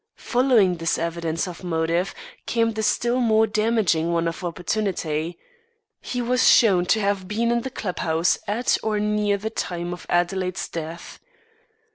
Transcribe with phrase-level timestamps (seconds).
[0.17, 2.15] Following this evidence of motive,
[2.47, 5.37] came the still more damaging one of opportunity.
[6.01, 9.93] He was shown to have been in the club house at or near the time
[9.93, 11.19] of Adelaide's death.